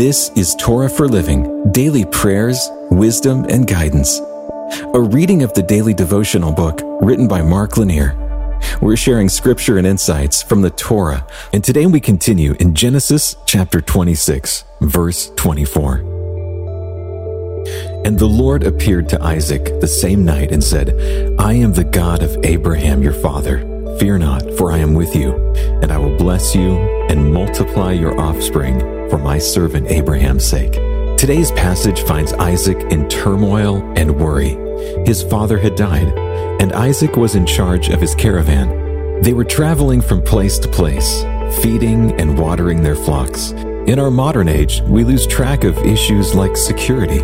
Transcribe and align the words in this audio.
This 0.00 0.30
is 0.30 0.54
Torah 0.54 0.88
for 0.88 1.06
Living 1.06 1.72
daily 1.72 2.06
prayers, 2.06 2.70
wisdom, 2.90 3.44
and 3.50 3.66
guidance. 3.66 4.18
A 4.94 4.98
reading 4.98 5.42
of 5.42 5.52
the 5.52 5.62
daily 5.62 5.92
devotional 5.92 6.52
book 6.52 6.80
written 7.02 7.28
by 7.28 7.42
Mark 7.42 7.76
Lanier. 7.76 8.16
We're 8.80 8.96
sharing 8.96 9.28
scripture 9.28 9.76
and 9.76 9.86
insights 9.86 10.42
from 10.42 10.62
the 10.62 10.70
Torah, 10.70 11.26
and 11.52 11.62
today 11.62 11.84
we 11.84 12.00
continue 12.00 12.54
in 12.60 12.74
Genesis 12.74 13.36
chapter 13.44 13.82
26, 13.82 14.64
verse 14.80 15.32
24. 15.36 15.96
And 18.06 18.18
the 18.18 18.24
Lord 18.26 18.62
appeared 18.62 19.06
to 19.10 19.22
Isaac 19.22 19.80
the 19.82 19.86
same 19.86 20.24
night 20.24 20.50
and 20.50 20.64
said, 20.64 20.98
I 21.38 21.52
am 21.52 21.74
the 21.74 21.84
God 21.84 22.22
of 22.22 22.42
Abraham 22.42 23.02
your 23.02 23.12
father. 23.12 23.58
Fear 23.98 24.16
not, 24.16 24.50
for 24.56 24.72
I 24.72 24.78
am 24.78 24.94
with 24.94 25.14
you, 25.14 25.49
and 25.82 25.92
I 25.92 25.98
will 25.98 26.16
bless 26.16 26.54
you 26.54 26.78
and 27.08 27.32
multiply 27.32 27.92
your 27.92 28.18
offspring 28.20 28.80
for 29.10 29.18
my 29.18 29.38
servant 29.38 29.88
Abraham's 29.88 30.44
sake. 30.44 30.72
Today's 31.18 31.50
passage 31.52 32.02
finds 32.02 32.32
Isaac 32.34 32.78
in 32.92 33.08
turmoil 33.08 33.82
and 33.96 34.18
worry. 34.18 34.56
His 35.04 35.22
father 35.22 35.58
had 35.58 35.74
died, 35.74 36.08
and 36.60 36.72
Isaac 36.72 37.16
was 37.16 37.34
in 37.34 37.44
charge 37.44 37.88
of 37.88 38.00
his 38.00 38.14
caravan. 38.14 39.22
They 39.22 39.34
were 39.34 39.44
traveling 39.44 40.00
from 40.00 40.22
place 40.22 40.58
to 40.60 40.68
place, 40.68 41.22
feeding 41.62 42.18
and 42.20 42.38
watering 42.38 42.82
their 42.82 42.96
flocks. 42.96 43.50
In 43.86 43.98
our 43.98 44.10
modern 44.10 44.48
age, 44.48 44.80
we 44.82 45.04
lose 45.04 45.26
track 45.26 45.64
of 45.64 45.76
issues 45.78 46.34
like 46.34 46.56
security. 46.56 47.20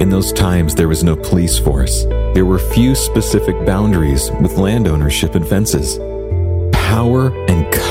In 0.00 0.10
those 0.10 0.32
times, 0.32 0.74
there 0.74 0.86
was 0.86 1.02
no 1.02 1.16
police 1.16 1.58
force. 1.58 2.04
There 2.34 2.44
were 2.44 2.58
few 2.58 2.94
specific 2.94 3.66
boundaries 3.66 4.30
with 4.40 4.58
land 4.58 4.86
ownership 4.86 5.34
and 5.34 5.46
fences. 5.46 5.98
Power 6.72 7.32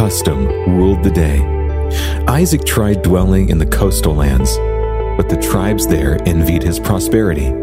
custom 0.04 0.48
ruled 0.76 1.02
the 1.02 1.10
day. 1.10 1.40
Isaac 2.28 2.66
tried 2.66 3.04
dwelling 3.04 3.48
in 3.48 3.58
the 3.58 3.66
coastal 3.66 4.14
lands, 4.14 4.58
but 5.16 5.30
the 5.30 5.42
tribes 5.42 5.88
there 5.88 6.18
envied 6.28 6.62
his 6.62 6.78
prosperity. 6.78 7.54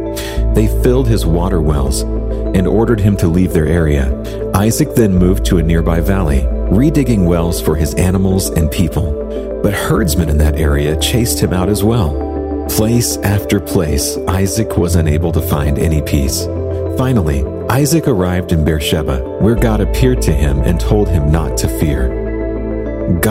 They 0.55 0.67
filled 0.83 1.07
his 1.07 1.27
water 1.27 1.61
wells 1.61 2.01
and 2.01 2.67
ordered 2.67 2.99
him 2.99 3.15
to 3.19 3.29
leave 3.29 3.53
their 3.53 3.67
area. 3.67 4.07
Isaac 4.55 4.95
then 4.95 5.19
moved 5.19 5.45
to 5.47 5.59
a 5.59 5.63
nearby 5.63 6.01
valley, 6.01 6.41
redigging 6.71 7.27
wells 7.27 7.61
for 7.61 7.77
his 7.77 7.93
animals 7.97 8.49
and 8.49 8.71
people. 8.71 9.61
But 9.63 9.75
herdsmen 9.75 10.31
in 10.31 10.39
that 10.39 10.57
area 10.57 10.99
chased 10.99 11.41
him 11.41 11.53
out 11.53 11.69
as 11.69 11.85
well. 11.85 12.67
Place 12.71 13.19
after 13.19 13.61
place, 13.61 14.17
Isaac 14.29 14.79
was 14.79 14.97
unable 14.97 15.33
to 15.33 15.43
find 15.43 15.79
any 15.79 16.01
peace. 16.01 16.47
Finally, 16.97 17.45
Isaac 17.69 18.09
arrived 18.09 18.53
in 18.53 18.65
Beersheba, 18.65 19.41
where 19.41 19.57
God 19.57 19.83
appeared 19.83 20.23
to 20.23 20.33
him 20.33 20.61
and 20.61 20.81
told 20.81 21.07
him 21.07 21.31
not 21.31 21.59
to 21.59 21.69
fear. 21.69 22.30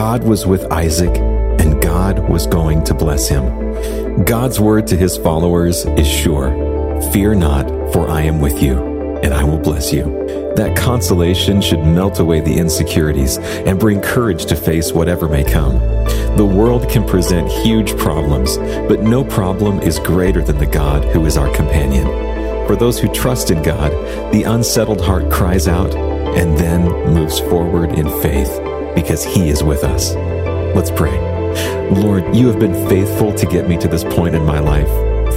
God 0.00 0.24
was 0.24 0.46
with 0.46 0.64
Isaac, 0.72 1.14
and 1.60 1.78
God 1.82 2.26
was 2.26 2.46
going 2.46 2.82
to 2.84 2.94
bless 2.94 3.28
him. 3.28 4.24
God's 4.24 4.58
word 4.58 4.86
to 4.86 4.96
his 4.96 5.18
followers 5.18 5.84
is 5.84 6.08
sure 6.08 6.48
Fear 7.12 7.34
not, 7.34 7.68
for 7.92 8.08
I 8.08 8.22
am 8.22 8.40
with 8.40 8.62
you, 8.62 8.78
and 9.22 9.34
I 9.34 9.44
will 9.44 9.58
bless 9.58 9.92
you. 9.92 10.04
That 10.56 10.74
consolation 10.74 11.60
should 11.60 11.80
melt 11.80 12.18
away 12.18 12.40
the 12.40 12.56
insecurities 12.56 13.36
and 13.36 13.78
bring 13.78 14.00
courage 14.00 14.46
to 14.46 14.56
face 14.56 14.90
whatever 14.90 15.28
may 15.28 15.44
come. 15.44 15.74
The 16.34 16.50
world 16.50 16.88
can 16.88 17.06
present 17.06 17.52
huge 17.52 17.94
problems, 17.98 18.56
but 18.56 19.02
no 19.02 19.22
problem 19.22 19.80
is 19.80 19.98
greater 19.98 20.42
than 20.42 20.56
the 20.56 20.64
God 20.64 21.04
who 21.12 21.26
is 21.26 21.36
our 21.36 21.54
companion. 21.54 22.06
For 22.66 22.74
those 22.74 22.98
who 22.98 23.12
trust 23.12 23.50
in 23.50 23.62
God, 23.62 23.92
the 24.32 24.44
unsettled 24.44 25.02
heart 25.02 25.30
cries 25.30 25.68
out 25.68 25.94
and 25.94 26.56
then 26.56 26.84
moves 27.12 27.38
forward 27.38 27.92
in 27.98 28.08
faith 28.22 28.69
because 28.94 29.24
He 29.24 29.48
is 29.48 29.62
with 29.62 29.84
us. 29.84 30.14
Let's 30.74 30.90
pray. 30.90 31.18
Lord, 31.90 32.34
you 32.34 32.46
have 32.46 32.58
been 32.58 32.88
faithful 32.88 33.34
to 33.34 33.46
get 33.46 33.68
me 33.68 33.76
to 33.78 33.88
this 33.88 34.04
point 34.04 34.34
in 34.34 34.44
my 34.44 34.60
life. 34.60 34.88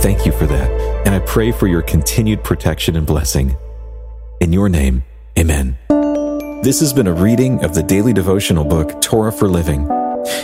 Thank 0.02 0.26
you 0.26 0.32
for 0.32 0.46
that. 0.46 0.70
And 1.06 1.16
I 1.16 1.20
pray 1.20 1.52
for 1.52 1.68
your 1.68 1.82
continued 1.82 2.44
protection 2.44 2.96
and 2.96 3.08
blessing. 3.08 3.58
In 4.40 4.54
your 4.54 4.70
name, 4.70 5.04
amen. 5.38 5.78
This 6.64 6.80
has 6.80 6.94
been 6.94 7.08
a 7.08 7.14
reading 7.14 7.64
of 7.64 7.74
the 7.74 7.84
daily 7.84 8.14
devotional 8.14 8.64
book, 8.64 9.02
Torah 9.02 9.32
for 9.32 9.48
Living. 9.48 9.88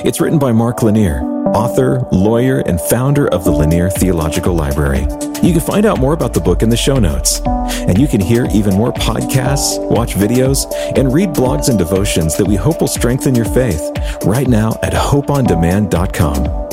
It's 0.04 0.20
written 0.20 0.40
by 0.40 0.52
Mark 0.52 0.84
Lanier, 0.84 1.22
author, 1.54 2.08
lawyer, 2.12 2.60
and 2.60 2.80
founder 2.82 3.28
of 3.28 3.44
the 3.46 3.52
Lanier 3.52 3.90
Theological 3.90 4.54
Library. 4.54 5.08
You 5.42 5.54
can 5.54 5.62
find 5.62 5.86
out 5.86 6.00
more 6.00 6.14
about 6.14 6.34
the 6.34 6.42
book 6.42 6.62
in 6.62 6.70
the 6.70 6.78
show 6.78 7.00
notes. 7.00 7.42
And 7.46 7.98
you 7.98 8.08
can 8.08 8.22
hear 8.22 8.48
even 8.54 8.76
more 8.76 8.92
podcasts, 8.92 9.80
watch 9.90 10.16
videos, 10.16 10.66
and 10.98 11.14
read 11.14 11.30
blogs 11.30 11.70
and 11.70 11.78
devotions 11.78 12.36
that 12.38 12.46
we 12.46 12.56
hope 12.56 12.82
will 12.82 12.88
strengthen 12.88 13.36
your 13.36 13.46
faith 13.46 13.82
right 14.26 14.48
now 14.48 14.78
at 14.84 14.94
hopeondemand.com. 14.94 16.69